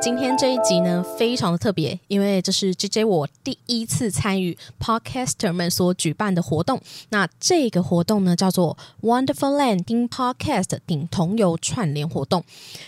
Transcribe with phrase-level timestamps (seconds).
[0.00, 6.80] 今天这一集呢，非常的特别，因为这是 J J 我第一次参与 Podcaster 们所举办的活动。
[7.08, 12.44] 那这个活动呢，叫做 Wonderful Land 听 Podcast 顶同游串联活动。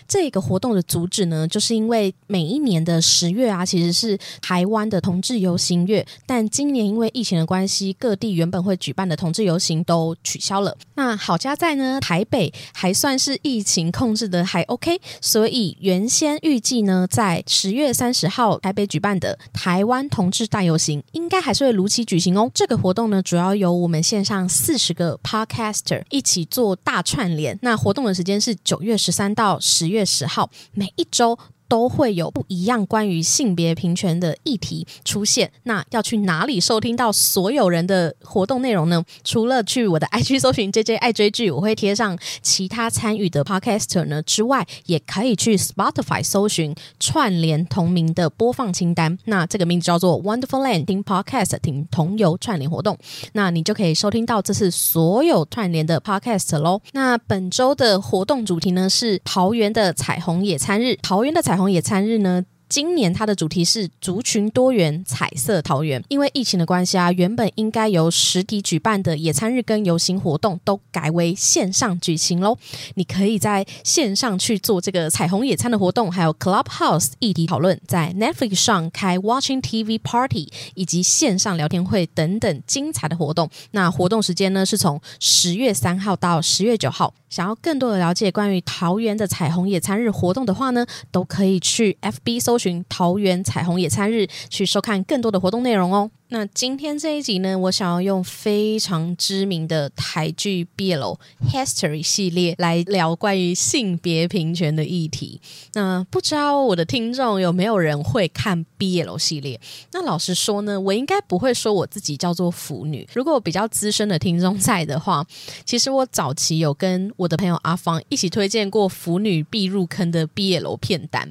[0.07, 10.77] 这个活动的主旨呢，就是因为每一年的十月啊，其实是台湾的同志游行月，但今年因为疫情的关系，各地原本会举办的同志游行都取消了。
[10.95, 17.00] 那好家在呢，台北还算是疫情控制的还 OK，所以原先预计呢。
[17.07, 22.51] 在十月三十号台北举办的台湾同志大游行，应该还是会如期举行哦。
[22.55, 27.59] 这个活动呢，主要由我们线上四十个 Podcaster 一起做大串联。
[27.63, 31.39] 那活动的时间是九月十三到十月十号，每一周。
[31.71, 35.53] 都会有不一样关于性别平权的议题出现。
[35.63, 39.05] 那要去哪里收听到所有人的活动内容呢？
[39.23, 49.17] 除了去我的 IG 搜寻 JJ 爱追剧，我会贴上其他参与的 Podcaster 呢之外，也可以去 Spotify 搜寻串联同名的播放清单。
[49.27, 52.99] 那这个名字叫做 Wonderful Land 听 Podcast 听同游串联活动。
[53.35, 56.81] 那你就可以收听到这次所有串联的 Podcast 喽。
[56.95, 61.60] 那本周的活动主题呢是桃园的彩虹野餐日，桃园的彩。
[61.69, 62.45] 野餐日呢？
[62.71, 72.57] 今年它的主题是族群多元彩色桃园，因为疫情的关系啊，原本应该由实体举办的野餐日跟游行活动都改为线上举行喽。
[72.95, 83.51] 你可以在线上去做这个彩虹野餐的活动，还有 Clubhouse 议题讨论，在 Netflix 上开 Watching TV Party 以及线上聊天会等等精彩的活动。
[83.73, 87.13] 那活动时间呢是从十月三号到十月九号。
[87.29, 96.11] 想要更多的了解关于桃园的彩虹野餐日活动的话呢，都可以去 FB 搜寻桃园彩虹野餐日，去收看更多的活动内容哦。
[96.33, 101.19] 那今天这一集呢，我想要用非常知名的台剧《BL
[101.53, 105.41] History》系列来聊关于性别平权的议题。
[105.73, 109.61] 那不知道我的听众有没有人会看 BL 系列？
[109.93, 113.05] 那老实说呢，我应该不会说我自己叫做腐女。
[113.13, 115.27] 如果我比较资深的听众在的话，
[115.65, 121.29] 其实我早期有跟我的朋友阿芳一起推荐过腐女必入坑的 BL 片单，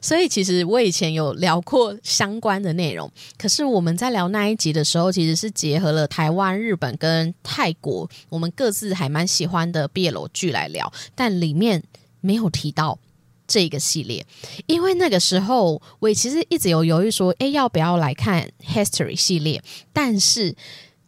[0.00, 3.08] 所以其实我以前有聊过相关的内容。
[3.38, 4.39] 可是我们在聊那。
[4.40, 11.82] 那一集的时候，其实是结合了台湾、日本跟泰国，我们各自还蛮喜欢的 BL 剧来聊，但里面
[12.22, 12.98] 没有提到
[13.46, 14.24] 这个系列，
[14.64, 19.62] 因为那个时候我其实一直有犹豫说，哎，要不要来看 History 系列？
[19.92, 20.52] 但是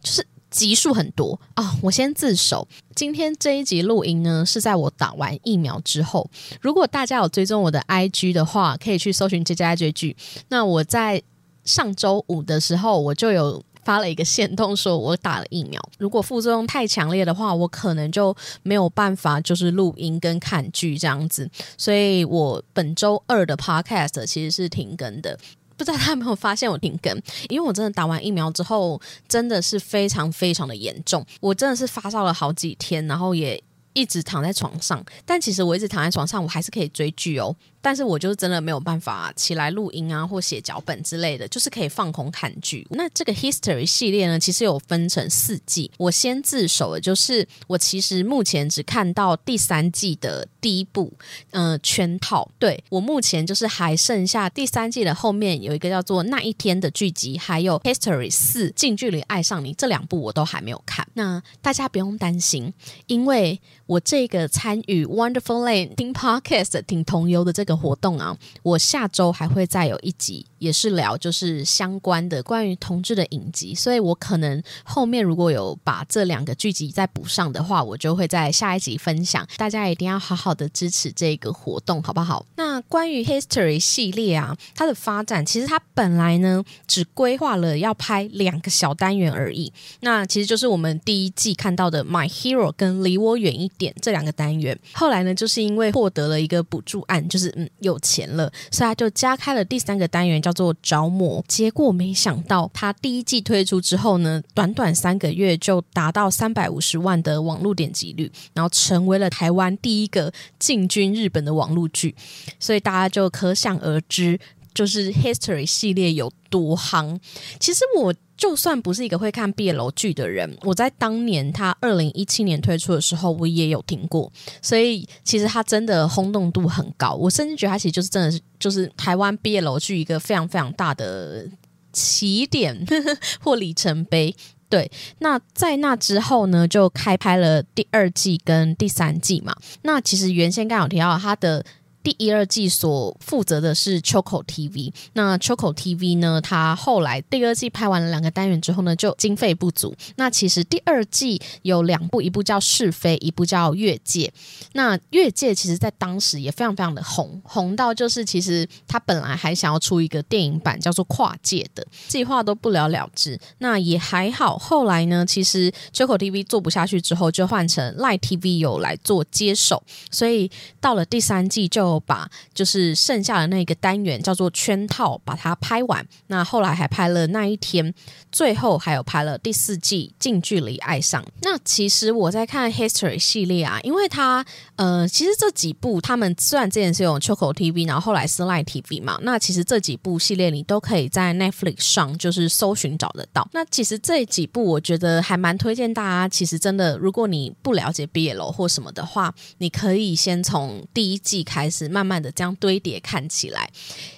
[0.03, 2.67] 就是集数很多啊，我先自首。
[2.93, 6.29] 今天这一集录音呢，是在我打完疫苗之后。
[6.61, 10.15] 如果大家有追踪我的 IG 的话，可以去搜寻 J J I 追剧。
[10.49, 11.23] 那我在。
[11.65, 15.81] 上周五的时候，我就有发了一个线动，说我打了疫苗。
[15.97, 21.49] 如果副作用太强烈的话，我可能就没有办法就是录音跟看剧这样子。
[21.77, 25.37] 所以我本周二的 podcast 其实是停更的。
[25.75, 27.19] 不知道大家有没有发现我停更？
[27.49, 33.61] 因为我真的打完疫苗之后，真的是非常非常的严重，我真的是发烧了好几天，然后也
[33.93, 35.03] 一直躺在床上。
[35.25, 37.53] 但其实我一直躺在床上，我还是可以追剧哦。
[37.83, 42.87] 但是我就是真的没有办法起来录音啊，或写脚本之类的，就是可以放空看剧。
[42.91, 45.91] 那这个 History 系列呢，其实有分成四季。
[45.97, 51.11] 我先自首的就是我其实目前只看到第三季的第一部，
[51.51, 52.49] 嗯，圈套。
[52.57, 61.05] 对我目前就是还剩下第三季的后面有一个叫做那一天的剧集，还有 History 四近距离爱上你这两部我都还没有看。
[61.15, 62.73] 那大家不用担心，
[63.07, 67.72] 因为我这个参与 Wonderful Lane 听 Podcast 听同游的这个。
[67.75, 79.45] 活动啊，我下周还会再有一集，也是聊就是相关的关于同志的影集，所以我可能后面如果有把这两个剧集再补上的话，我就会在下一集分享。
[79.57, 82.45] 大家一定要好好的支持这个活动，好不好？
[82.55, 94.79] 那关于 History 系列啊，它的发展其实它本来呢只规划了要拍两个小单元而已，那其实就是我们第一季看到的 My Hero 跟离我远一点这两个单元。
[94.93, 97.69] 后来呢，就是因为获得了一个补助案，就是嗯。
[97.79, 101.43] 有钱了，所以他就加开了第三个单元，叫做着魔。
[101.47, 112.15] 结果没想到，它第一季推出之后呢，短短三个月就达到三百五十万的网络点击率，然后成为了台湾第一个进军日本的网络剧。
[112.59, 114.39] 所以大家就可想而知，
[114.73, 117.19] 就是 History 系列有多夯。
[117.59, 118.13] 其实我。
[118.43, 124.29] 就算不是一个会看毕业楼剧的人，我在当年他二零一七年推出的时候，我也有听过，
[124.61, 127.13] 所以其实他真的轰动度很高。
[127.13, 131.47] 我甚至觉得他其实就是真的是就是台湾毕业楼剧一个非常非常大的
[131.93, 132.85] 起点
[133.39, 134.35] 或里程碑。
[134.67, 139.55] 对，那在那之后呢，就开拍了第二季跟第三季嘛。
[139.83, 141.65] 那其实原先刚好提到他的。
[142.03, 146.41] 第一、二季所负责的是秋口 TV，那秋口 TV 呢？
[146.41, 149.95] 它后来第二季拍完了两个单元之后呢，就经费不足。
[150.17, 154.27] 那其实第二季有两部，一部叫《是非》，一部叫《越界》。
[154.73, 163.39] 那《越界》其实在当时也非常非常的红，红到就是其实他本来还想要出一个电影版，叫做《跨界》的计划都不了了之。
[163.59, 170.51] 那也还好，后来呢，其实秋口 TV 做不下去之后，就换成赖 TV 有来做接手，所以
[170.81, 171.92] 到了第三季就。
[171.93, 176.05] 我把就是剩下的那个单元叫做圈套，把它拍完。
[176.27, 177.93] 那后来还拍了那一天，
[178.31, 181.23] 最后还有拍了第四季近距离爱上。
[181.41, 184.43] 那其实我在看 History 系列啊，因为它
[184.75, 193.47] 呃，其实这几部他们虽然之前是用 Choco TV，然后后来是 Line TV 嘛，那其实这几部系列你都可以在 Netflix 上就是搜寻找得到。
[193.53, 201.82] 那其实这几部我觉得还蛮推荐大家，其实真的如果你不了解 BL 或什么的话，你可以先从第一季开始。
[201.89, 203.71] 慢慢的将堆叠看起来，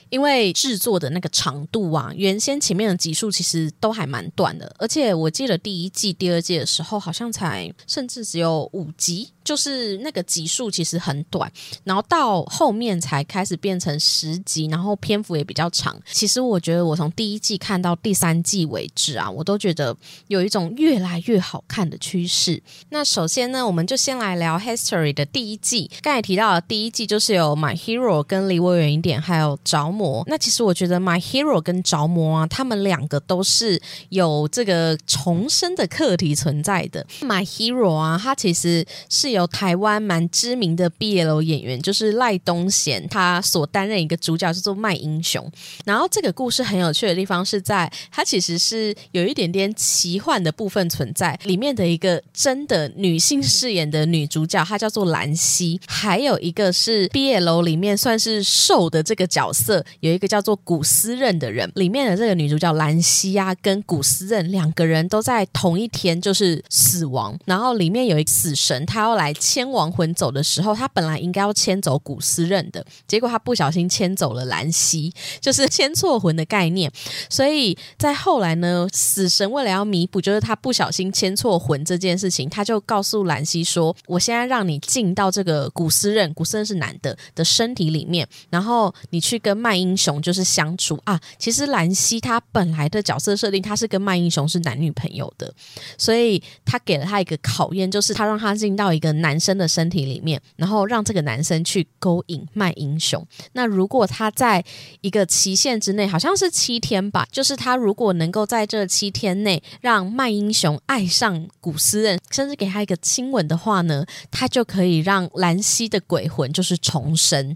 [0.10, 9.31] 因为制作的那个长度啊，原先前面的集数其实都还蛮短的，而且我记得第一季、第二季的时候好像才甚至只有五集。
[9.46, 11.52] 就是那个集数其实很短，
[11.84, 15.96] 然后到后面才开始变成十集，然后篇幅也比较长。
[16.12, 19.96] 其实我觉得我从第一季看到第三季为止啊，我都觉得
[20.30, 22.60] 有一种越来越好看的趋势。
[22.90, 25.92] 那首先呢，我们就先来聊《History》的第一季。
[26.01, 30.22] 刚才提到的第一季就是有《My Hero》跟《离我远一点》，还有《着魔》。
[30.28, 37.06] 那其实我觉得《My Hero》跟《着魔》啊，他们两个都是有这个重生的课题存在的。
[37.26, 39.36] 《My Hero》啊，它其实是。
[39.36, 45.46] 由台湾蛮知名的 BL 演员，就是赖东贤，他所担任一个主角叫做麦英雄。
[45.84, 51.38] 然后这个故事很有趣的地方是在，它其实是有一点点奇幻的部分存在。
[51.44, 55.78] 里面的一个真的女性饰演的女主角，她叫做兰溪。
[55.86, 61.72] 还有一个是 BL 里面算是瘦的这个角色，有一个叫做古斯任的人。
[61.76, 67.38] 里面的这个女主角兰西啊，跟古斯任两个人都在同一天就是死亡。
[67.46, 69.34] 然后里面有一个死神，他要来。
[69.46, 76.92] 牵亡魂走的时候，他本来应该要牵走古斯任的，结果他不小心牵走了兰西，就是牵错魂的概念。
[77.30, 91.19] 所以在后来呢，死神为了要弥补，就是他不小心牵错魂这件事情，他就告诉兰西说：“我现在让你进到这个古斯任，古斯任是男的的身体里面，然后你去跟麦英雄就是相处啊。
[91.39, 95.51] 其实兰溪他本来的角色设定，他是跟麦英雄是男女朋友的，
[95.98, 99.16] 所以他给了他一个考验，就是他让他进到一个。
[99.25, 103.25] 男生的身体里面，然后让这个男生去勾引卖英雄。
[103.54, 104.63] 那如果他在
[105.01, 117.56] 一个期限之内，好像是七天吧，就是他如果能够在这七天内让卖英雄爱上古斯人，甚至给他一个亲吻的话呢，他就可以让兰溪的鬼魂就是重生。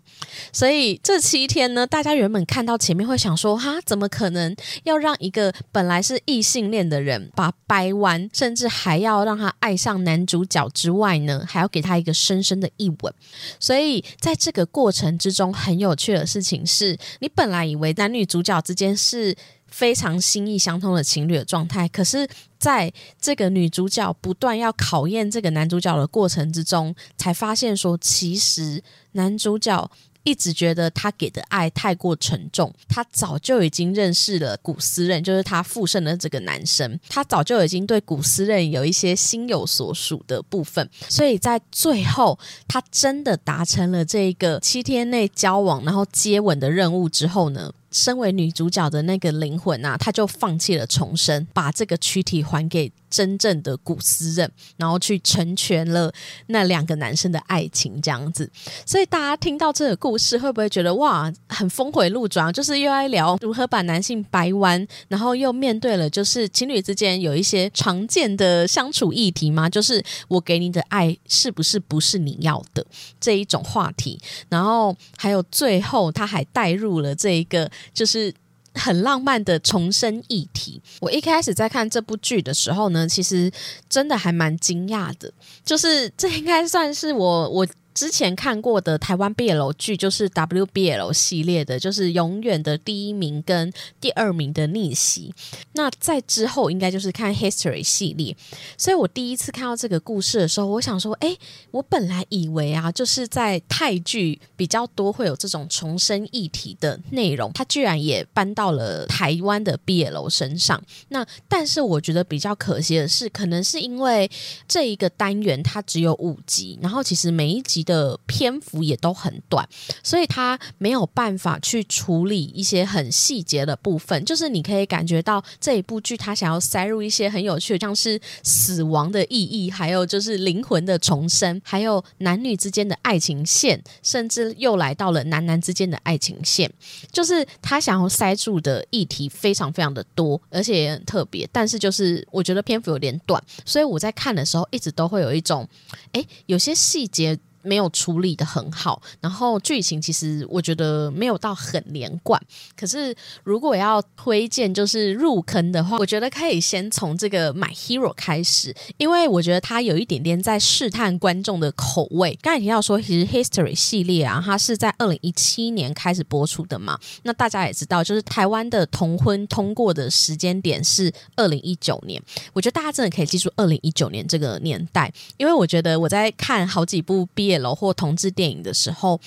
[0.53, 11.45] 所以这七天呢，大家他原本看到前面会想说，哈，怎么可能要让一个本来是异性恋的人把掰弯，甚至还要让他爱上男主角之外呢？
[11.47, 13.13] 还要给他一个深深的一吻，
[13.59, 19.35] 所以在这个过程之中，很有趣的事情是，你本来以为男女主角之间是
[19.67, 22.91] 非常心意相通的情侣的状态，可是在
[23.21, 29.91] 这个女主角不断要考验这个男主角的过程之中，才发现说，其实男主角。
[30.29, 47.71] 一直觉得他给的爱太过沉重，他早就已经认识了古斯任，就是他附身的这个男生，他早就已经对古斯任有一些心有所属的部分，所以在最后他真的达成了这一个七天内交往然后接吻的任务之后呢？
[47.91, 56.13] 身为女主角的那个灵魂啊，她就放弃了重生，把这个躯体还给真正的古斯人，然后去成全了
[56.47, 58.49] 那两个男生的爱情，这样子。
[58.85, 62.53] 所以大家听到这个故事，会不会觉得哇，很峰回路转？
[62.53, 69.67] 就是又来聊如何把男性掰弯，然后又面对了就是情侣之间有一些常见的相处议题吗？
[69.67, 72.85] 就是我给你的爱是不是不是你要的
[73.19, 74.19] 这一种话题？
[74.49, 77.69] 然后还有最后他还带入了这一个。
[77.93, 78.33] 就是
[78.73, 80.81] 很浪漫的重生议题。
[80.99, 83.51] 我一开始在看这部剧的时候呢，其实
[83.89, 85.31] 真的还蛮惊讶的。
[85.65, 95.33] 就是这应该算是我我之前看过的台湾 BL 剧就是 WBL 系列的，就是永远的第一名跟第二名的逆袭。
[95.73, 98.35] 那在之后应该就是看 History 系列。
[98.77, 101.35] 所以我第一次看到这个故事的时候，我想说，哎，
[101.71, 110.81] 我本来以为啊，就是在泰剧比较多会有这种重生议题的内容，它居然也搬到了台湾的 BL 身上。
[111.09, 114.29] 那但是我觉得比较可惜的是，可能是因为
[114.67, 119.67] 这一个单元它只有五集，然后其实每一集的篇幅也都很短，
[120.03, 124.23] 所以它没有办法去处理一些很细节的部分。
[124.23, 136.71] 就是你可以感觉到这一部剧它想要塞入一些很有趣的，像是死亡的意义，还有就是灵魂的重生， 还有男女之间的爱情线，甚至又来到了男男之间的爱情线。
[137.11, 141.49] 就是他想要塞住的议题非常非常的多，而且也很特别。
[141.51, 145.67] 但是就是我觉得篇幅有点短，所以我在看的时候一直都会有一种，
[146.11, 147.39] 哎，有些细节。
[147.61, 152.41] 没有处理的很好，然后剧情其实我觉得没有到很连贯。
[152.75, 162.37] 可是如果要推荐就是入坑的话，我觉得可以先从这个《My Hero》开始，因为我觉得它有一点点在试探观众的口味。
[162.41, 166.99] 刚才提到说，其实《History》系列啊，它是在二零一七年开始播出的嘛。
[167.23, 172.21] 那大家也知道，就是台湾的同婚通过的时间点是二零一九年。
[172.53, 177.59] 我觉得大家真的可以记住二零一九年这个年代，因为我觉得我在看好几部业。
[177.59, 179.19] 楼或同志电影的时候。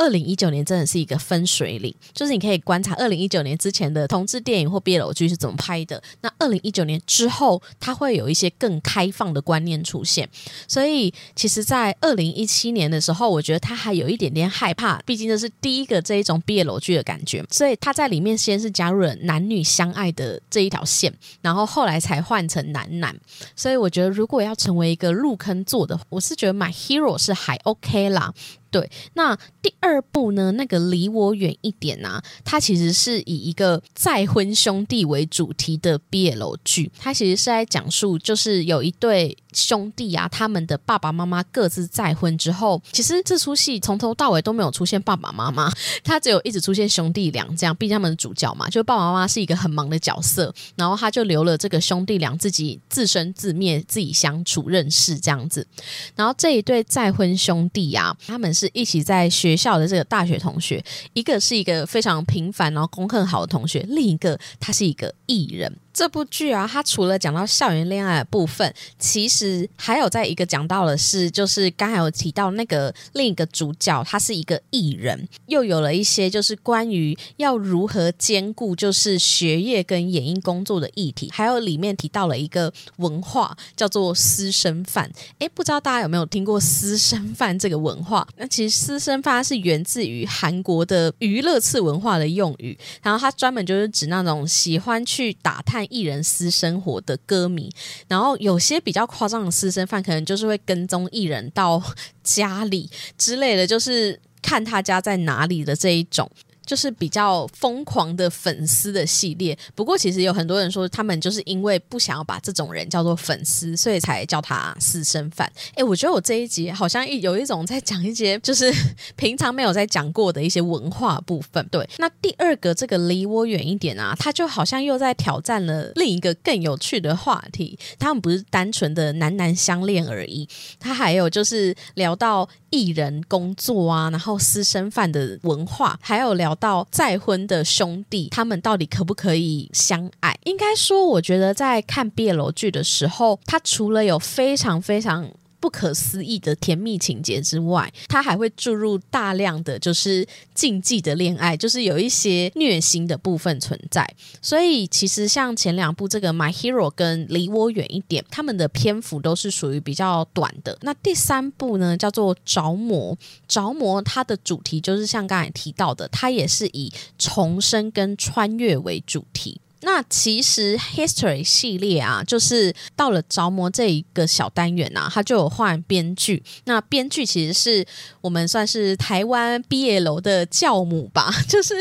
[0.00, 6.02] 二零一九年真的是一个分水岭，就是你可以观察二零一九年之前的同志电影或毕业楼剧是怎么拍的。
[6.22, 10.26] 那二零一九年之后，它会有一些更开放的观念出现。
[10.66, 17.44] 所以，其实，在二零一七年的时候，我觉得他还有一点点害怕，毕竟这是第一个这一种毕业楼剧的感觉。
[17.50, 23.14] 所以他在里面先是加入了男女相爱的这一条线，然后后来才换成男男。
[23.54, 28.32] 所以，我觉得如果要成为一个入坑做的，我是觉得买 Hero 是还 OK 啦。
[28.70, 30.52] 对，那第二部呢？
[30.52, 39.36] 那个离我远一点啊，它其实是以一个再婚兄弟为主题的 BL 剧，它其实是在讲述，就是有一对。
[39.52, 45.68] 兄弟啊，他们的爸爸妈妈各自再婚之后，其实这出戏从头到尾都没有出现爸爸妈妈，
[46.04, 55.66] 他只有一直出现兄弟俩这样，毕竟他们的主角嘛，就爸爸妈妈是一个很忙的角色，然后他就留了这个兄弟俩自己自生自灭，自己相处认识这样子。
[56.14, 60.82] 然后这一对再婚兄弟啊，他们是一起在学校的这个大学同学，
[61.14, 65.74] 一个是一个非常平凡然后功课好的同学，另一个他是一个艺人。
[65.92, 85.10] 这部剧啊，它除了讲到校园恋爱的部分，其实还有在一个讲到的是，就是刚才有提到那个另一个主角，他是一个艺人，又有了一些就是关于要如何兼顾就是学业跟演艺工作的议题，还有里面提到了一个文化叫做私生饭。
[85.40, 88.26] 诶，不知道大家有没有听过私生饭这个文化？
[88.36, 95.79] 那其实私生饭是源自于韩国的娱乐次文化的用语，然后它专门就是指那种喜欢去打探。
[95.88, 97.70] 艺人私生活的歌迷，
[98.08, 101.82] 然后有些比较夸张的私生饭，可能就是会跟踪艺人到
[102.22, 106.30] 家里之类的，就是看他家在哪里的这一种。
[106.64, 115.50] 就是比较疯狂的粉丝的系列，不过其实有很多人说，他们就是因为不想要把这种人叫做粉丝，所以才叫他私生饭。
[115.74, 118.72] 哎，我觉得我这一集好像有一种在讲一些就是
[119.16, 121.66] 平常没有在讲过的一些文化部分。
[121.72, 127.76] 对，那第二个这个离我远一点啊，他就好像又在挑战了另一个更有趣的话题。
[127.98, 130.48] 他们不是单纯的男男相恋而已，
[130.78, 136.49] 他还有就是聊到艺人工作啊，然后私生饭的文化，还有聊。
[136.54, 140.38] 到再婚的兄弟，他们到底可不可以相爱？
[140.44, 145.30] 应该说，我觉得在看 BL 剧的时候，他除了有非常非常。
[145.60, 154.08] 不可思议的甜蜜情节之外，它还会注入大量的就是禁忌的恋爱，就是有一些虐心的部分存在。
[154.40, 160.76] 所以其实像前两部这个《My Hero》跟《离我远一点》，他们的篇幅都是属于比较短的。
[160.80, 163.14] 那第三部呢，叫做《着魔》，
[163.46, 169.60] 着魔它的主题就是像刚才提到的，它也是以重生跟穿越为主题。
[169.82, 176.42] 那其实 History 系列啊，就是到了着魔这一个小单元啊，它就有换编剧。
[176.64, 177.86] 那编剧其实是
[178.20, 181.74] 我们算是台湾毕业楼的教母吧， 就是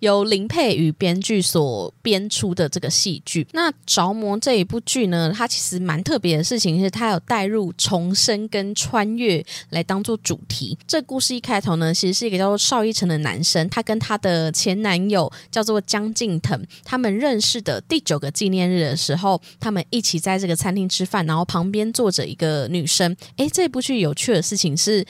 [0.00, 3.46] 由林佩瑜编剧所编出的这个戏剧。
[3.52, 10.76] 那着魔这一部剧呢，它其实蛮特别的事情是，它有带入重生跟穿越来当做主题。
[10.86, 17.45] 这故事一开头呢，其实是一个叫做邵一成的男生，他跟他的前男友叫做江敬腾，他们认识。
[17.46, 23.16] 是的，第九个纪念日的时候，他们一起在这个餐厅吃饭，然后旁边坐着一个女生。
[23.36, 25.06] 诶，这部剧有趣的事情是。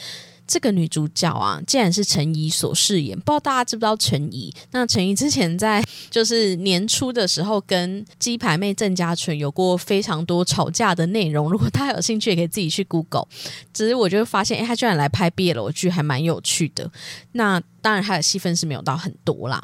[0.49, 3.19] 这个女主角啊，竟然是陈怡所饰演。
[3.19, 4.55] 不知道大家知不知道陈怡？
[4.71, 11.51] 那陈怡之前在就是年初的时候跟鸡排妹郑嘉纯有过非常多吵架的内容。
[11.51, 13.27] 如果大家有兴趣，也可以自己去 Google。
[13.75, 16.89] 只是我就发现，哎，她居然来拍毕业楼剧，还蛮有趣的。
[17.33, 19.63] 那当然，他的戏份是没有到很多啦。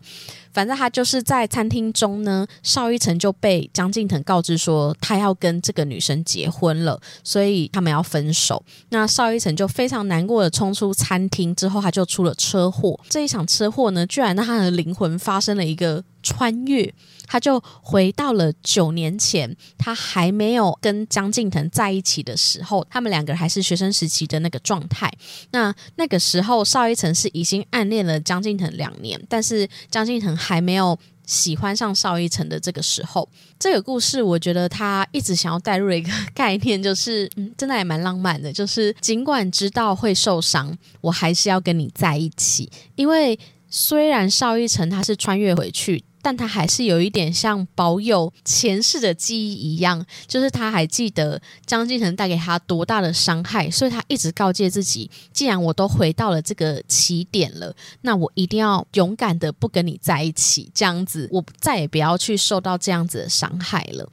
[0.52, 8.64] 反正他就是在餐厅中呢，邵一成就被江敬腾告知说他要跟这个女生结婚了，所以他们要分手。
[8.90, 13.00] 那邵一成就非常难过的冲出餐厅，之后他就出了车祸。
[13.08, 16.94] 这一场车祸呢，居然让他的灵魂发生了一个穿越。
[17.26, 25.10] 他就回到了九年前，他还没有跟江敬腾在一起的时候，他们两个还是学生时期的那个状态。
[25.52, 33.26] 那那个时候，邵一成是已经暗恋了江敬腾两年，但是江敬腾还没有喜欢上邵一成的这个时候，
[33.58, 43.38] 这个故事我觉得他一直想要带入一个概念，就是嗯，真的还蛮浪漫的，就是尽管知道会受伤，我还是要跟你在一起，因为
[43.70, 46.04] 虽然邵一成他是穿越回去。
[46.22, 64.08] 但他还是有一点像保有前世的记忆一样，就是他还记得张敬腾带给他多大的伤害，所以他一直告诫自己：既然我都回到了这个起点了，那我一定要勇敢的不跟你在一起，这样子我再也不要去受到这样子的伤害了。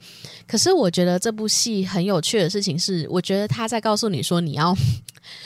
[0.48, 4.76] 可是我觉得这部戏很有趣的事情是，我觉得他在告诉你说你要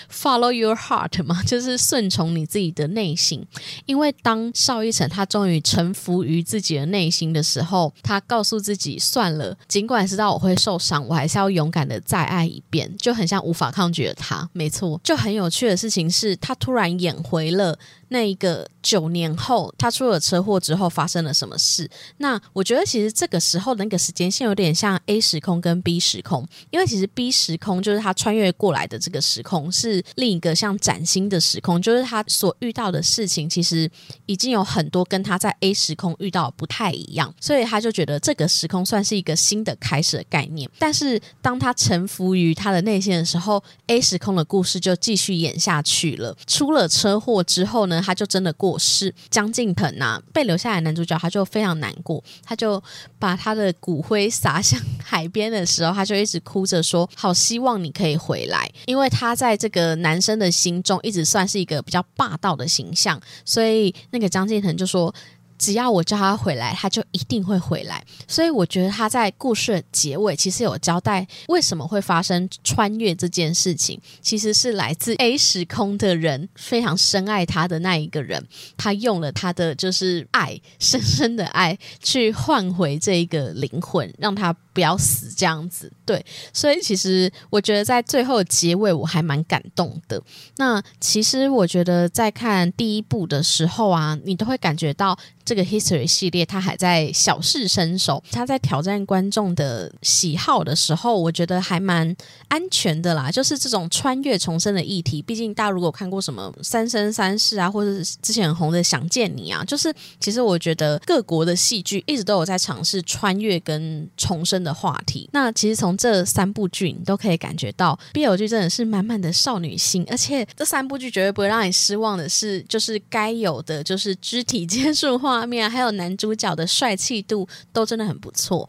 [0.08, 3.44] follow your heart 嘛， 就是顺从你自己的内心，
[3.86, 6.44] 因为当邵一晨他终于臣服于。
[6.44, 14.48] 自己的内心的时候，他告诉自己算了，尽管知道我会受伤，我还是要勇敢的再爱一遍，就很像无法抗拒的他。
[14.52, 17.76] 没错，就很有趣的事情是他突然演回了。
[18.08, 21.90] 那一个九年后，他出了车祸之后发生了什么事？
[22.18, 33.90] 那我觉得其实这个时候那个时间线有点像 A 时空跟 B 时空，因为其实 B 时空就是他穿越过来的这个时空，是另一个像崭新的时空，就是他所遇到的事情其实
[34.26, 40.70] 已经有很多跟他在 A 时空遇到不太一样，所以他就觉得这个时空算是一个新的开始的概念。
[40.78, 46.36] 但是当他臣服于他的内心的时候，A 时空的故事就继续演下去了。
[46.46, 48.00] 出了车祸之后呢？
[48.04, 52.82] 他就真的过世，江敬腾呐被留下来，男主角他就非常难过，他就
[53.18, 65.14] 把他的骨灰撒向海边的时候，他就一直哭着说：“好希望你可以回来。”因为他在这个男生的心中一直算是一个比较霸道的形象，所以那个张敬腾就说。
[65.56, 68.04] 只要我叫他回来，他就一定会回来。
[68.26, 78.44] 所以我觉得他在故事的结尾其实有交代为什么会发生穿越这件事情，其实是来自 A 时空的人非常深爱他的那一个人，
[78.76, 85.90] 他用了他的就是爱，深深的爱去换回这一个灵魂，让他不要死这样子。
[86.04, 90.22] 对，所以其实我觉得在最后结尾我还蛮感动的。
[90.58, 95.18] 那其实我觉得在看第一部的时候啊，你都会感觉到。
[95.44, 102.16] 这个 History 系列，他还在小试身手，他在挑战观众的喜好的时候，我觉得还蛮
[102.48, 103.30] 安全的啦。
[103.30, 115.28] 就是这种穿越重生的议题，毕竟大家如果看过什么《三生三世》啊，或者是之前很红的《想见你》啊，就是其实我觉得各国的戏剧一直都有在尝试穿越跟重生的话题。
[115.32, 125.18] 那其实从这三部剧，你都可以感觉到 BL 剧真的是满满的少女心，而且这三部剧绝对不会让你失望的是，就是该有的就是肢体接触。
[125.18, 128.68] 画面还有男主角的帅气度都真的很不错。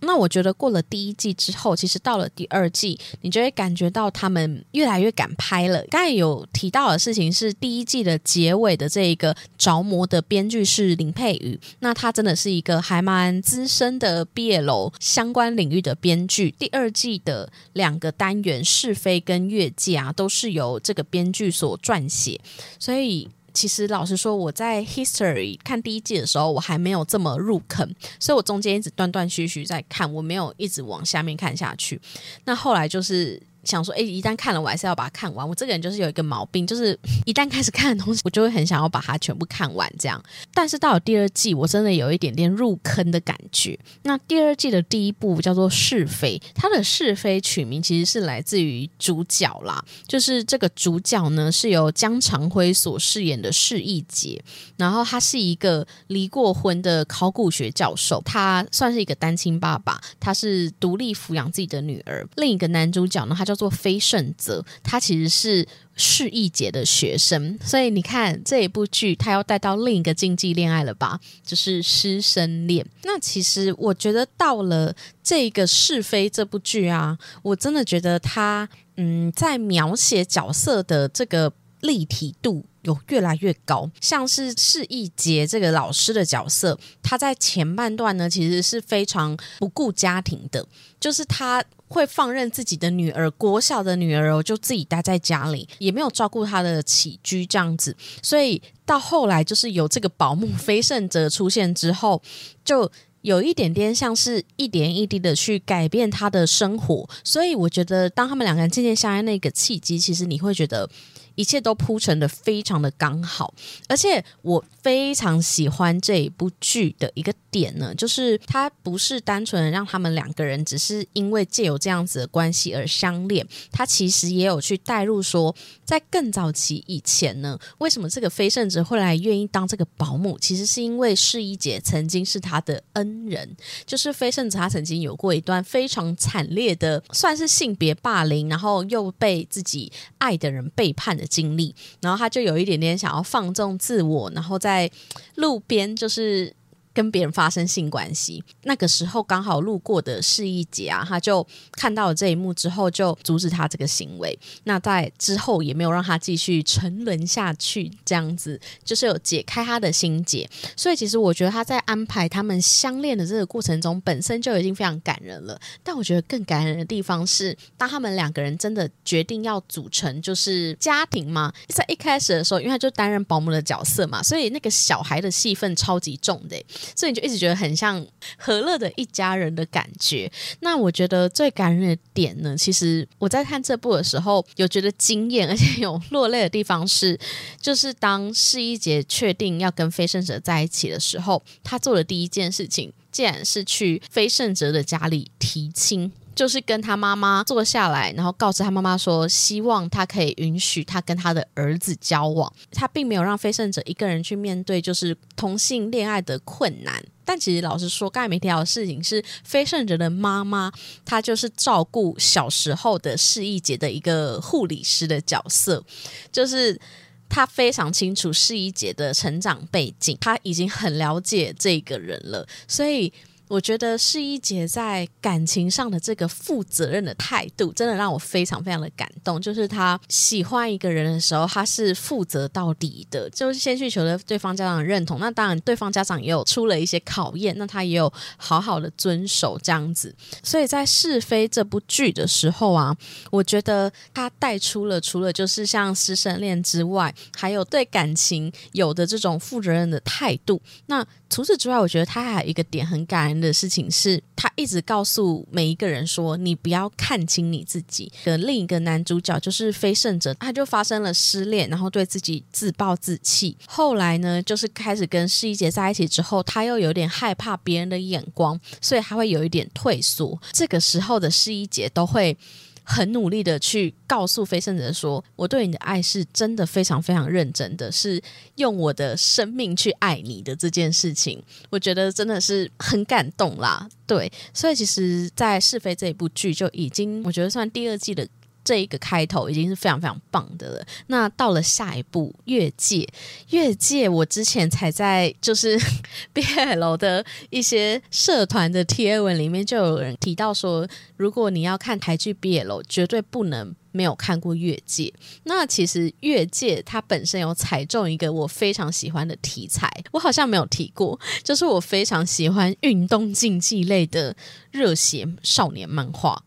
[0.00, 5.84] 那我觉得过了第一季之后，其实到了第二季，你就会感觉到他们越来越敢拍了。
[5.90, 16.50] 刚才有提到的事情是第一季的结尾的这一个着魔的编剧是林佩瑜，那他真的是一个还蛮资深的毕业楼相关领域的编剧。
[16.58, 22.40] 第二季的两个单元是非跟越界啊，都是由这个编剧所撰写，
[22.78, 23.28] 所以。
[23.52, 32.00] 其实老实说，我在 History 看第一季的时候，我还没有这么入坑，所以我中间一直断断续续在看，我没有一直往下面看下去。
[32.44, 33.42] 那后来就是。
[33.64, 35.46] 想说，哎，一旦看了，我还是要把它看完。
[35.46, 39.90] 我这个人就是有一个毛病，就是 一旦开始看的东西，我就会很想要把它全部看完。
[39.98, 40.22] 这样，
[40.54, 43.78] 但是到了第二季，我真的有一点点入坑的感觉。
[44.04, 54.42] 那第二季的第一部叫做《是非》，它的是非取名其实是来自于主角啦，就是这个主角呢是由江长辉所饰演的释义杰，
[54.78, 62.26] 然后他是一个离过婚的考古学教授，他算是一个单亲爸爸，他是独立抚养自己的女儿。
[62.36, 63.49] 另一个男主角呢，他。
[63.50, 71.18] 叫做飞胜泽，他其实是释义杰的学生，所以你看这一部剧，他要带到另一个禁忌恋爱了吧？
[71.44, 72.86] 就是师生恋。
[73.02, 83.90] 那其实我觉得到了这个是非这部剧啊，我真的觉得他嗯，在描写角色的这个立体度有越来越高。
[84.00, 90.64] 像是释义杰这个老师的角色，他在前半段呢，其实是非常不顾家庭的，
[91.00, 91.64] 就是他。
[91.90, 97.94] 会放任自己的女儿，国小的女儿哦，就自己待在家里，也没有照顾她的起居这样子。
[98.22, 102.22] 所以到后来，就是有这个保姆飞圣哲出现之后，
[102.64, 102.90] 就
[103.22, 107.10] 有一点点像是一点一滴的去改变她的生活。
[107.24, 110.88] 所以我觉得，当他们两个人渐渐相爱那个契机，其实你会觉得。
[111.34, 113.52] 一切都铺陈的非常的刚好，
[113.88, 141.26] 而且我非常喜欢这一部剧的一个点呢，就是它不是单纯让他们两个人只是因为借有这样子的关系而相恋，它其实也有去带入说，在更早期以前呢，为什么这个飞圣者会来愿意当这个保姆，其实是因为世一姐曾经是他的恩人，就是飞圣者他曾经有过一段非常惨烈的，算是性别霸凌，然后又被自己爱的人背叛的。
[141.30, 144.90] 经历，然后他就有一点点想要放纵自我，然后在
[145.36, 146.52] 路边就是。
[147.00, 154.38] 跟别人发生性关系，那个时候刚好路过的是一姐啊，他就看到了这一幕之后，就阻止他这个行为。
[154.64, 160.46] 那在之后也没有让他继续沉沦下去，这样子就是有解开他的心结。
[160.76, 165.58] 所以其实我觉得他在安排他们相恋的这个过程中，本身就已经非常感人了。
[165.82, 176.60] 但我觉得更感人的地方是，当他们两个人真的决定要组成就是家庭嘛，在一开始的时候，因为他就担任保姆的角色嘛，所以那个小孩的戏份超级重的。
[176.94, 178.04] 所以你就一直觉得很像
[178.36, 180.30] 和乐的一家人的感觉。
[180.60, 187.18] 那我觉得最感人的点呢，其实我在看这部的时候有觉得惊艳，而且有落泪的地方是，
[187.60, 196.12] 就是当释一杰确定要跟非圣哲在一起的时候，他做的第一件事情，竟然是去非圣哲的家里提亲。
[196.34, 202.50] 就是跟他妈妈坐下来，然后告知他妈妈说，希望他可以允许他跟他的儿子交往。
[202.72, 207.04] 他并没有让非胜者一个人去面对就是同性恋爱的困难。
[207.24, 210.72] 但其实老实说，刚才没提到的事情是，非胜者的妈妈，
[211.04, 215.84] 她就是照顾小时候的释义姐的一个护理师的角色，
[216.32, 216.80] 就是
[217.28, 223.12] 她非常清楚释一姐的成长背景，她已经很了解这个人了，所以。
[223.50, 229.40] 我觉得是一姐在感情上的这个负责任的态度，真的让我非常非常的感动。
[229.40, 235.18] 就是他喜欢一个人的时候，他是负责到底的，就是先去求得对方家长的认同。
[235.18, 240.14] 那当然，对方家长也有出了一些考验，那他也有好好的遵守这样子。
[240.44, 242.96] 所以在是非这部剧的时候啊，
[243.32, 250.62] 我觉得他带出了除了就是像师生恋之外，还有对感情有的这种负责任的态度。
[250.86, 263.56] 那除此之外，我觉得他还有一个点很感人的事情，是他一直告诉每一个人说：“你不要看清你自己。”的另一个男主角就是非胜者，他就发生了失恋，然后对自己自暴自弃。
[263.66, 270.36] 后来呢，就是开始跟施一杰在一起之后，他又有点害怕别人的眼光，所以他会有一点退缩。
[270.52, 272.36] 这个时候的施一杰都会。
[272.82, 278.20] 很努力的去告诉飞圣者说，我对你的爱是真的非常非常认真的，是
[278.56, 283.88] 用我的生命去爱你的这件事情，我觉得真的是很感动啦。
[284.06, 288.26] 对，所以其实，在是非这一部剧就已经，我觉得算第二季的。
[288.70, 290.86] 这一个开头已经是非常非常棒的了。
[291.08, 292.98] 那到了下一步《越界》，
[293.48, 295.76] 《越界》我之前才在就是
[296.32, 305.06] BL 的一些社团的贴文里面就有人提到说，如果你要看台剧 BL，绝对不能没有看过《越界》。
[305.42, 314.36] 那其实《越界》它本身有踩中一个我非常喜欢的题材，我好像没有提过，就是我非常喜欢运动竞技类的
[314.70, 316.44] 热血少年漫画。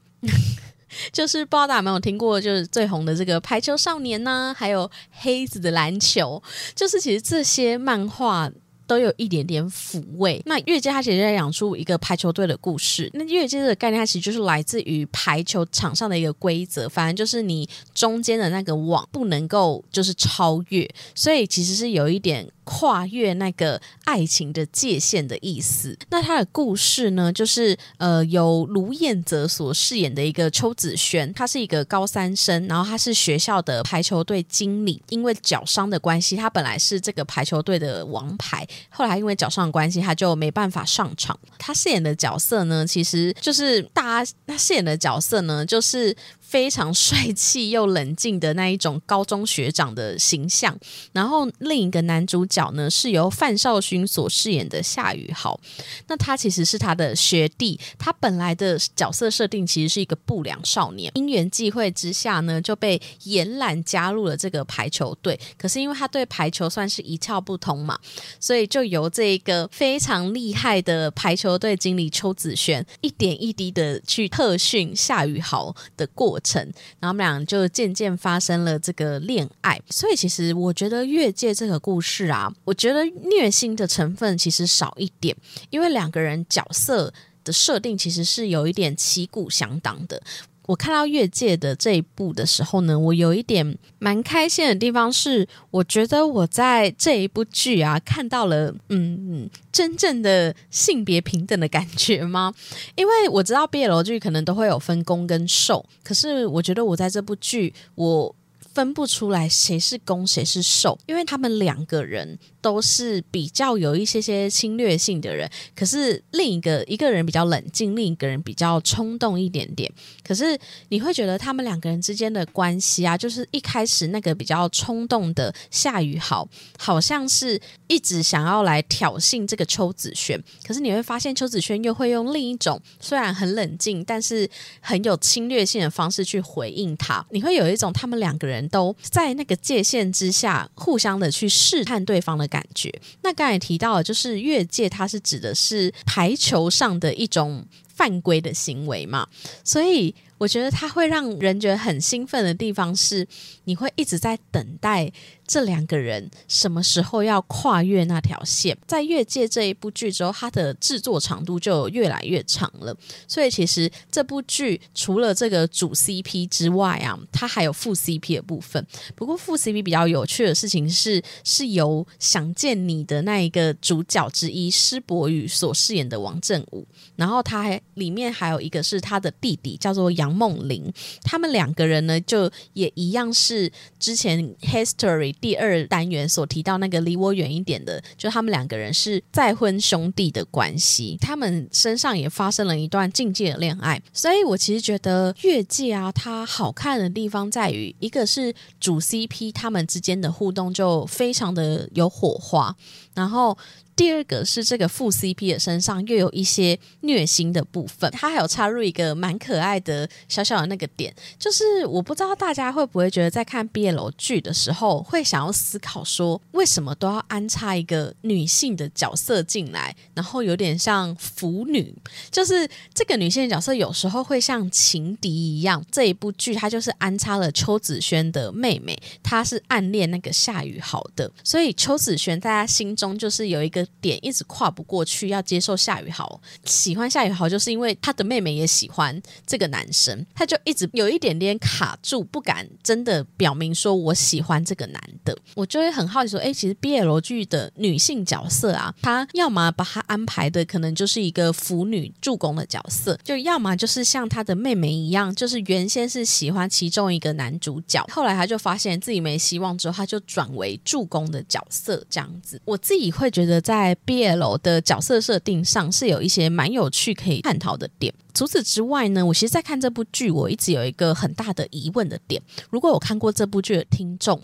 [1.11, 6.41] 就是不知道大家有没有听过，就是最红的这个排球少年呢，还有黑子的篮球，
[6.75, 8.51] 就是其实这些漫画
[8.85, 10.41] 都有一点点抚慰。
[10.45, 13.09] 那越界它其实在讲出一个排球队的故事。
[13.13, 22.47] 那越界的概念它其实就是来自于排球场上的一个规则，反正就是你中间的那个网不能够就是超越，所以其实是有一点。
[22.63, 25.97] 跨越那个爱情的界限的意思。
[26.09, 35.01] 那他的故事呢，就是呃，由卢彦泽所饰演的一个邱子轩，他是一个高三生，然后他是学校的排球队经理。
[35.09, 41.37] 因为脚伤的关系，他本来是这个排球队的王牌，后来因为脚伤的关系，他就没办法上场。
[41.57, 46.15] 他饰演的角色呢，其实就是大家他饰演的角色呢，就是。
[46.53, 50.77] 非常帅气又冷静的那一种高中学长的形象。
[51.11, 55.59] 然后另一个男主角呢，是由范少勋所饰演的夏雨豪。
[56.07, 65.39] 那他其实是他的学弟，他本来的角色设定其实是一个不良少年，因缘际会之下呢，就被延揽加入了这个排球队。
[65.57, 67.97] 可是因为他对排球算是一窍不通嘛，
[68.39, 76.61] 所以就由这个非常厉害的排球队经理邱子轩一点一滴的去特训夏雨豪的过成，
[76.99, 79.79] 然后我们俩就渐渐发生了这个恋爱。
[79.89, 85.35] 所以其实我觉得越界这个故事啊，我觉得虐心的成分其实少一点，
[85.69, 90.21] 因为两个人角色的设定其实是有一点旗鼓相当的。
[90.65, 102.53] 我看到越界的这一部的时候呢，我有一点蛮开心的地方是，我觉得我在这一部剧啊看到了嗯嗯真正的性别平等的感觉吗？
[102.95, 108.33] 因为我知道毕业楼剧可能都会有分攻跟受，可是我觉得我在这部剧我
[108.73, 112.39] 分不出来谁是攻谁是受，因为他们两个人。
[112.63, 119.91] 都是比较有一些些侵略性的人，可是另一个一个人比较冷静，另一个人比较冲动一点点。
[120.23, 126.47] 可是你会觉得他们两个人之间的关系啊，就是一开始那个比较冲动的夏雨豪，
[126.79, 130.41] 好像是一直想要来挑衅这个邱子轩。
[130.65, 134.49] 可是你会发现邱子轩又会用另一种虽然很冷静，但是
[134.79, 137.25] 很有侵略性的方式去回应他。
[137.31, 142.47] 你会有一种他们两个人都在那个界限之下，互相的去试探对方的。
[142.53, 149.27] 感觉，那刚才提到就是越界，它是指的是排球上的一种犯规的行为嘛，
[149.63, 150.13] 所以。
[150.39, 153.25] 我觉得它会让人觉得很兴奋的地方是，
[153.63, 155.09] 你会一直在等待
[155.47, 158.77] 这两个人什么时候要跨越那条线。
[158.85, 162.95] 在越界这一部剧之后，它的制作长度就越来越长了。
[163.27, 168.85] 所以其实这部剧除了这个主 CP 之外啊，它还有副 CP 的部分。
[169.15, 180.33] 不过副 CP 比较有趣的事情是，是由想见你的那一个主角之一施柏宇所饰演的王振武，然后他还里面还有一个是他的弟弟，叫做杨。
[180.33, 202.73] 梦玲，他们两个人呢，就也一样是之前 History 第二单元所提到那个离我远一点的，就他们两个人是再婚兄弟的关系，他们身上也发生了一段境界的恋爱，所以我其实觉得越界啊，它好看的地方在于，一个是主 CP 他们之间的互动就非常的有火花，
[203.13, 203.57] 然后。
[203.95, 221.93] 第二个是这个副 CP 的身上又有一些虐心的部分，他还有插入一个蛮可爱的小小的那个点，就是我不知道大家会不会觉得在看 BL 剧的时候会想要思考说，为什么都要安插一个女性的角色进来，然后有点像腐女，
[222.31, 225.85] 就是这个女性角色有时候会像情敌一样。
[225.91, 233.82] 这一部剧它就是安插了邱子轩的妹妹，她是暗恋那个夏雨豪的，所以邱子轩在他心中就是有一个。
[234.01, 245.37] 点一直跨不过去，要接受夏雨豪喜欢夏雨豪，就是因为他的妹妹也喜欢这个男生，他就一直有一点点卡住，不敢真的表明说我喜欢这个男的。
[245.55, 262.61] 我就会很好奇说，哎，其实 BL 剧的女性角色啊，她要么把她安排的可能就是一个腐女助攻的角色，就要么就是像她的妹妹一样，就是原先是喜欢其中一个男主角，后来他就发现自己没希望之后，他就转为助攻的角色这样子。
[262.65, 263.72] 我自己会觉得在。
[263.73, 268.13] 在 BL 的角色设定上是有一些蛮有趣可以探讨的点。
[268.31, 272.41] 除此之外呢，我其实，在看这部剧，我一直有一个很大的疑问的点。
[272.71, 274.39] 如果有看过这部剧的听众，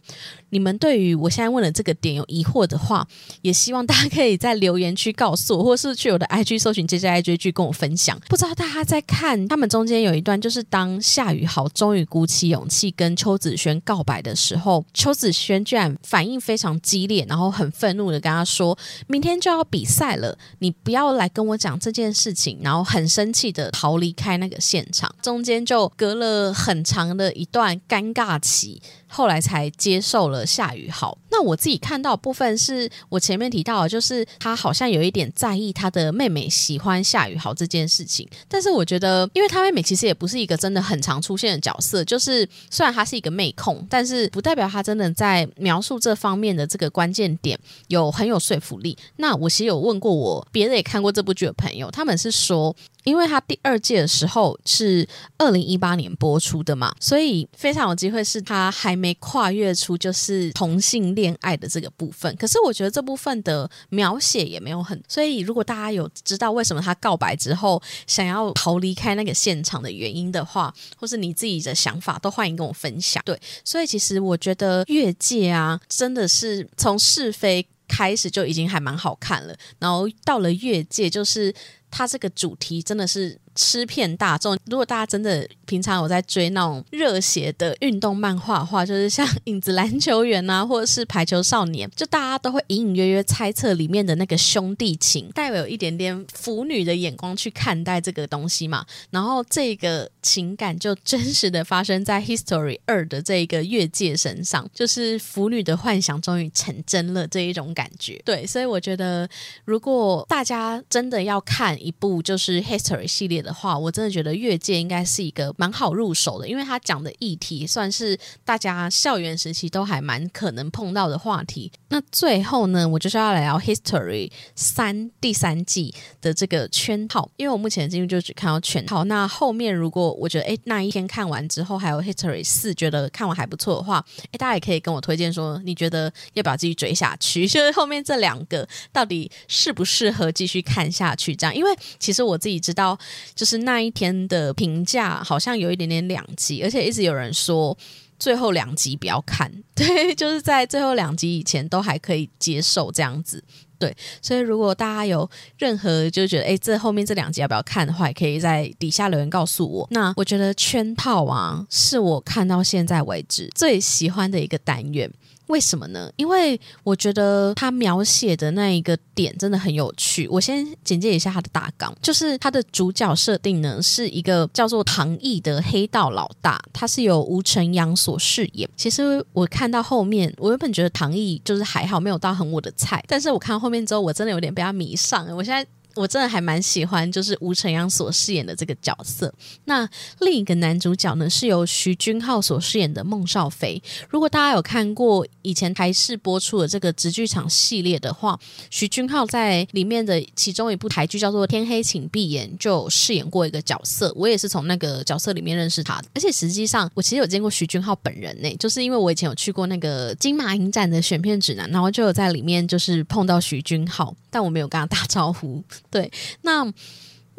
[0.51, 3.07] 你们对于我现在问的这个点有疑惑的话，
[3.41, 8.19] 也希望大家可以在留言区告诉我，或是去我的 IG 搜寻 J J I 追剧跟我分享。
[8.29, 18.77] 不知道大家在看他们中间有一段，就是当夏雨豪终于鼓起勇气跟邱子轩告白的时候，邱子轩居然反应非常激烈，然后很愤怒的跟他说
[19.19, 23.69] ：“明天就要比赛了，你不要来跟我讲这件事情。”然后很生气的。
[23.71, 28.81] 逃离开那个现场，中间就隔了很长的一段尴尬期。
[29.09, 31.17] 后来才接受了夏雨豪。
[31.31, 38.27] 那我自己看到部分是我前面提到，就是他好像有一点在意他的妹妹喜欢夏雨豪这件事情。
[38.47, 48.97] 但是我觉得，因为他妹妹其实也不是一个真的很常出现的角色，就是虽然他是一个妹控，但是不代表他真的在描述这方面的这个关键点有很有说服力。
[49.17, 52.75] 那我其实有问过我别的也看过这部剧的朋友，他们是说。
[53.03, 55.07] 因为它第二届的时候是
[55.37, 62.35] 二零一八年播出的嘛，所以非常有机会是它还没跨越出就是同性恋爱的这个部分。
[62.35, 73.23] 可是我觉得这部分的描写也没有很，所以如果大家有知道为什么他告白之后想要逃离开那个现场的原因的话，或是你自己的想法，都欢迎跟我分享。
[73.25, 81.53] 对，所以其实我觉得越界啊，真的是从是非开始就已经还蛮好看了，然后到了越界就是。
[81.91, 83.39] 它这个主题真的是。
[83.55, 84.57] 吃骗大众。
[84.65, 98.85] 如果大家真的平常有在追那种热血的运动漫画的话，就是像《影子篮球员》啊，或者是《排球少年》，就大家都会隐隐约约猜测里面的那个兄弟情，带有一点点腐女的眼光去看待这个东西嘛。
[99.11, 108.21] 然后这个情感就真实的发生在《History 二》的这一个越界身上，就是腐女的幻想终于成真了这一种感觉。
[108.23, 109.29] 对，所以我觉得
[109.65, 113.49] 如果大家真的要看一部就是《History》系列的。
[113.59, 121.69] 话，我真的觉得越界应该是一个蛮好入手的，因为他讲的议题算是大家校园时期都还蛮可能碰到的话题。
[121.89, 129.03] 那最后呢，我就是要来聊《History 三》第三季的这个圈套，因为我目前的进入就只看到圈套。
[129.05, 137.45] 那后面如果我觉得哎那一天看完之后还有《History 四》觉得看完还不错的话，哎大家也可以跟我推荐说你觉得要不要继续追下去？
[137.49, 141.35] 就是后面这两个到底适不适合继续看下去？
[141.35, 142.97] 这样，因为其实我自己知道。
[143.39, 147.77] 就是那一天的评价好像有一点点两极，而且一直有人说
[148.19, 149.49] 最后两集不要看。
[149.73, 153.41] 对，就是在最后两集以前都还可以接受这样子。
[153.77, 159.87] 对，所以如果大家有任何就觉得哎，这后面这两集要不要看的话，也可以在底下留言告诉我。
[159.91, 165.09] 那我觉得圈套啊，是我看到现在为止最喜欢的一个单元。
[165.49, 166.09] 为什么呢？
[166.15, 170.27] 因为我觉得他描写的那一个点真的很有趣。
[170.27, 178.69] 我先简介一下他的大纲，就是他的主角设定呢是一个叫做唐毅的黑道老大，他是由吴承阳所饰演。
[178.75, 185.27] 其实我看到后面，我原本觉得唐毅就是还好，没有到很我的菜，但是我看到后面之后，我真的有点被他迷上。
[185.35, 185.67] 我现在。
[185.95, 189.33] 我真的还蛮喜欢，就是吴承阳所饰演的这个角色。
[189.65, 189.87] 那
[190.19, 193.81] 另一个男主角呢，是由徐君浩所饰演的孟少飞。
[194.09, 204.13] 如果大家有看过以前台视播出的这个直剧场系列的话，徐君浩在里面的其中一部台剧叫做《天黑请闭眼》，就饰演过一个角色。
[204.15, 206.07] 我也是从那个角色里面认识他的。
[206.13, 215.63] 而且实际上，我其实有见过徐君浩本人呢，就是因为我以前有去过那个金马影展的选片指南，然后就有在里面就是碰到徐君浩，但我没有跟他打招呼。
[215.89, 216.71] 对，那。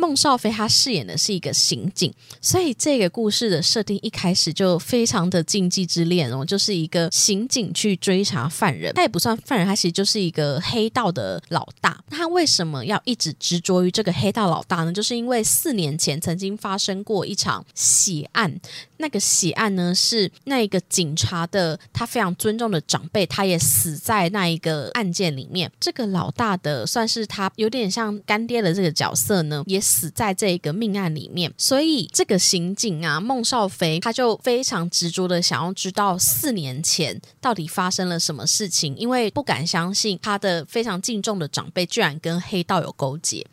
[0.01, 2.11] 孟少飞他饰演的是一个刑警，
[2.41, 12.03] 所以这个故事的设定一开始就非常的禁忌之恋哦，就是一个刑警去追查犯人，他也不算犯人，他其实就是一个黑道的老大。
[12.09, 14.93] 那他为什么要一直执着于这个黑道老大呢？
[14.93, 18.59] 就是因为四年前曾经发生过一场血案，
[18.97, 25.71] 那个血案呢是那个警察的他非常尊重的长辈，他也死在那一个案件里面。
[25.79, 29.79] 这个老大的算是他有点像干爹的这个角色呢，也。
[29.91, 43.45] 死在这个命案里面，所以这个刑警啊，孟少飞他就非常执着的想要知道四年前到底发生了什么事情，因为不敢相信他的非常敬重的长辈居然跟黑道有勾结。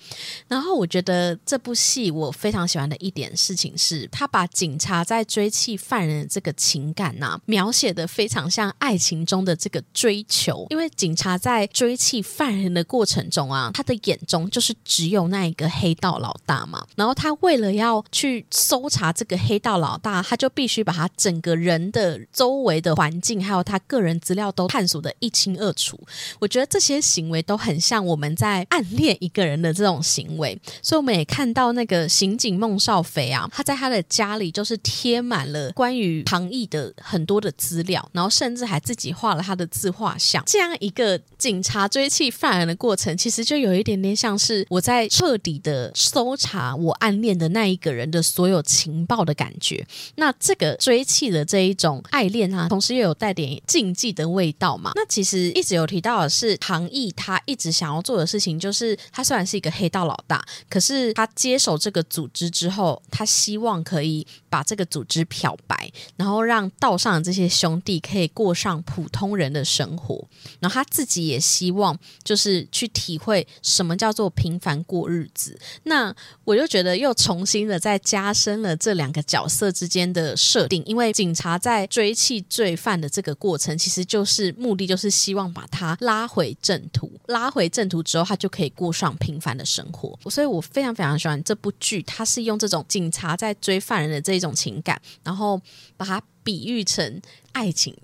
[0.47, 16.26] 然后我觉得这部戏我非常喜欢的一点事情是，他把警察在追弃犯人的这个情感呐，描写的非常像爱情中的这个追求，因为警察在追弃犯人的过程中啊，他的眼中就是只有那一个黑道了。
[16.27, 25.97] 老大嘛，然后他为了要去搜查这个黑道老大，他就必须把他整个人的周围的环境，还有他个人资料都探索的一清二楚。
[26.39, 40.43] 我觉得这些行为都很像我们在暗恋一个人的这种行为，所以我们也看到那个刑警孟少飞啊，他在他的家里就是贴满了关于唐毅的很多的资料，然后甚至还自己画了他的自画像。
[40.45, 45.77] 这样一个警察追缉犯人的过程，其实就有一点点像是我在彻底的。
[46.07, 54.91] 搜查我暗恋的那一个人的所有情报的感觉，那这个追气的这一种爱恋啊，同时又有带点禁忌的味道嘛。
[54.95, 70.27] 那其实一直有提到的是，唐毅他一直想要做的事情，就是他虽然是一个黑道老大，可是他接手这个组织之后，他希望可以把这个组织漂白，然后让道上的这些兄弟可以过上普通人的生活，
[70.59, 75.57] 然后他自己也希望就是去体会什么叫做平凡过日子。
[75.83, 90.17] 那那我就觉得又重新的再加深了这两个角色之间的设定，因为警察在追缉罪犯的这个过程，其实就是目的就是希望把他拉回正途，拉回正途之后，他就可以过上平凡的生活。
[90.29, 95.59] 所以我非常非常喜欢这部剧，它是用这种警察在追犯人的这种情感，然后
[95.95, 97.19] 把它比喻成
[97.53, 97.97] 爱情。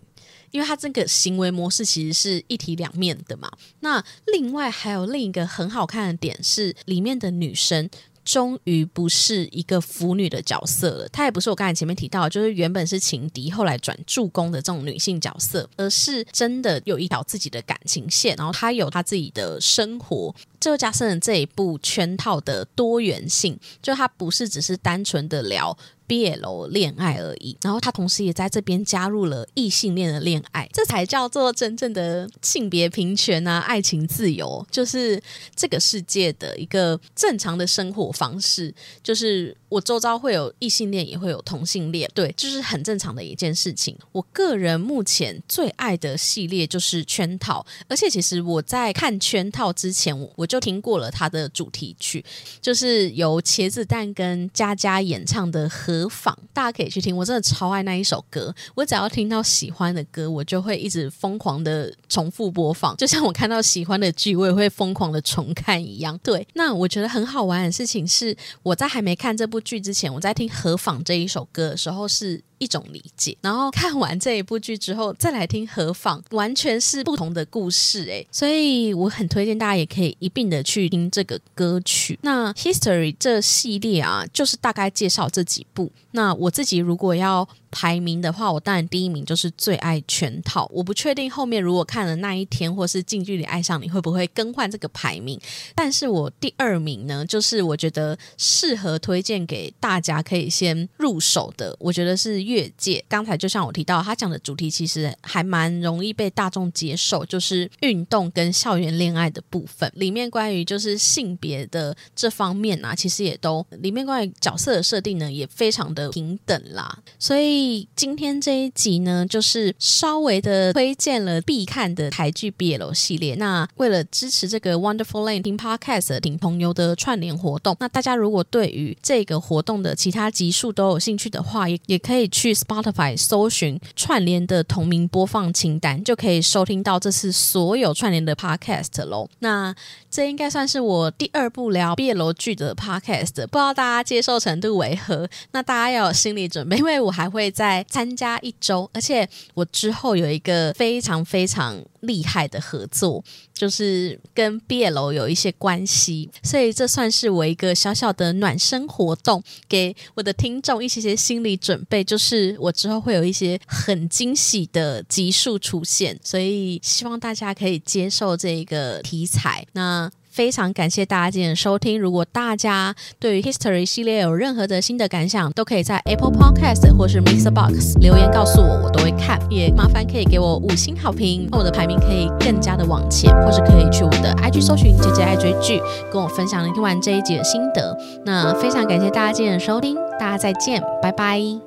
[0.54, 3.52] 因为他这个行为模式其实是一体两面的嘛。
[3.82, 7.90] 那另外还有另一个很好看的点是，里面的女生
[8.24, 25.76] 终于不是一个腐女的角色了，她也不是我刚才前面提到，就是原本是情敌，后来转助攻的这种女性角色，而是真的有一条自己的感情线，然后她有她自己的生活，这就加深了这一部圈套的多元性，就她不是只是单纯的聊。
[26.06, 35.22] 别楼恋爱而已，然后他同时也在这边加入了异性恋的恋爱，这才叫做真正的性别平权啊，爱情自由，就是
[35.56, 38.74] 这个世界的一个正常的生活方式。
[39.02, 43.98] 就是我周遭会有异性恋，也会有同性恋，对，就是很正常的一件事情。
[44.12, 52.24] 我个人目前最爱的系列就是圈套，而且其实我在看圈套之前，我就听过了它的主题曲，
[52.62, 55.64] 就是由茄子蛋跟佳佳演唱的。
[55.74, 56.38] 何妨？
[56.54, 58.54] 大家可以去听，我真的超爱那一首歌。
[58.76, 66.16] 我只要听到喜欢的歌，我就会一直疯狂的重复播放，就像我看到喜欢的剧，我也会疯狂的重看一样。
[66.20, 72.44] 对，那我觉得很好玩的事情是，我在还没看这部剧之前，我在听《何妨》这一首歌的时候是。
[72.60, 82.18] 一种理解，然后看完这一部剧之后，再来听何妨，完全是不同的故事诶，所以我很推荐大家也可以一并的去听这个歌曲。
[82.22, 85.92] 那 History 这系列啊，就是大概介绍这几部。
[86.12, 87.46] 那我自己如果要。
[87.74, 90.70] 排名的话，我当然第一名就是最爱全套。
[90.72, 95.40] 我不确定后面如果看了那一天或是近距离爱上你会不会更换这个排名，
[95.74, 103.04] 但是我第二名呢，就是我觉得适合推荐给大家可以先入手的，我觉得是越界。
[103.10, 117.63] 刚才就像我提到，他讲的主题其实还蛮容易被大众接受，就是运动跟校园恋爱的部分，里面关于就是性别的这方面啊，其实也都里面关于角色的设定呢，也非常的平等啦，所以。
[117.96, 123.36] 今天这一集呢，就是稍微的推荐了必看的台剧 BL 系列。
[123.36, 139.30] 那为了支持这个 Wonderful Lane 听 Podcast 听朋友的串联活动，那大家如果对于这个活动的其他集数都有兴趣的话，也也可以去 Spotify 搜寻串联的同名播放清单，就可以收听到这次所有串联的 Podcast 喽。
[139.40, 139.76] 那
[140.14, 145.30] 这应该算是我第二部聊毕业楼剧的 Podcast，不知道大家接受程度为何？
[145.54, 147.54] 那大家要有心理准备，因为我还会。
[147.54, 169.66] 再参加一周，而且我之后有一个非常非常厉害的合作，就是跟 BL 有一些关系，所以这算是我一个小小的暖身活动，给我的听众一些些心理准备，就是我之后会有一些很惊喜的集数出现，所以希望大家可以接受这个题材。
[169.74, 170.12] 那。
[170.34, 172.02] 非常感谢大家今天的收听。
[172.02, 179.40] 如果大家对于 History 系列有任何的新的感想，都可以在 Apple Podcast 或是 Mixer Box 留言告诉我，我都会看。
[179.52, 185.80] 也麻烦可以给我五星好评，我的排名可以更加的往前，或是可以去我的 IG 搜寻姐姐爱追剧，
[186.12, 187.96] 跟我分享你听完这一集的心得。
[188.26, 191.62] 那非常感谢大家今天的收听，大家再见，拜拜。